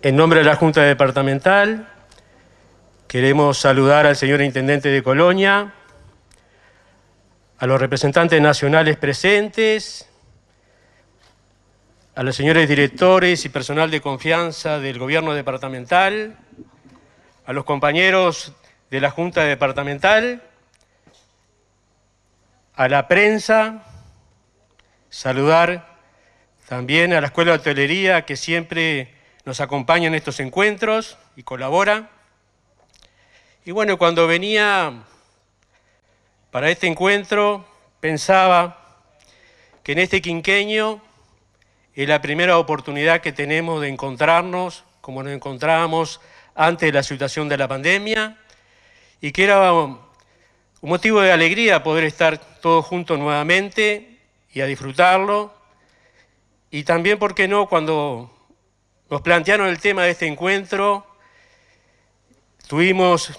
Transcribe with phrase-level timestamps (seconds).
[0.00, 1.88] En nombre de la Junta Departamental,
[3.08, 5.74] queremos saludar al señor Intendente de Colonia,
[7.58, 10.08] a los representantes nacionales presentes,
[12.14, 16.36] a los señores directores y personal de confianza del Gobierno Departamental,
[17.44, 18.52] a los compañeros
[18.92, 20.44] de la Junta Departamental,
[22.76, 23.82] a la prensa,
[25.10, 25.98] saludar
[26.68, 29.17] también a la Escuela de Hotelería que siempre
[29.48, 32.10] nos acompaña en estos encuentros y colabora.
[33.64, 35.04] Y bueno, cuando venía
[36.50, 37.66] para este encuentro
[37.98, 39.00] pensaba
[39.82, 41.00] que en este quinqueño
[41.94, 46.20] es la primera oportunidad que tenemos de encontrarnos como nos encontrábamos
[46.54, 48.36] antes de la situación de la pandemia
[49.22, 49.98] y que era un
[50.82, 54.18] motivo de alegría poder estar todos juntos nuevamente
[54.52, 55.54] y a disfrutarlo.
[56.70, 58.37] Y también, ¿por qué no?, cuando
[59.10, 61.06] nos plantearon el tema de este encuentro,
[62.66, 63.32] tuvimos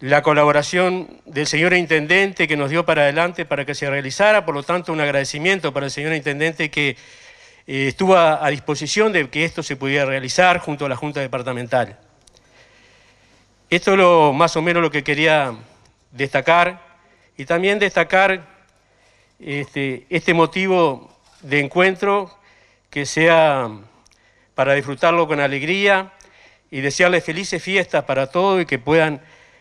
[0.00, 4.54] la colaboración del señor Intendente que nos dio para adelante para que se realizara, por
[4.54, 6.96] lo tanto un agradecimiento para el señor Intendente que
[7.66, 11.98] eh, estuvo a, disposición de que esto se pudiera realizar junto a la Junta Departamental.
[13.70, 15.54] Esto es lo, más o menos lo que quería
[16.10, 16.80] destacar
[17.36, 18.46] y también destacar
[19.38, 21.12] este, este motivo
[21.42, 22.36] de encuentro
[22.90, 23.68] que sea
[24.58, 26.10] para disfrutarlo con alegría
[26.68, 29.20] y desearles felices fiestas para todos y que puedan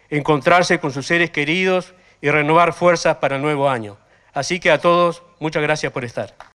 [0.10, 3.96] encontrarse con sus seres queridos y renovar fuerzas para el nuevo año.
[4.34, 6.34] Así que a todos, muchas gracias por estar.